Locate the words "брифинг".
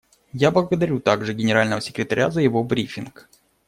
2.63-3.29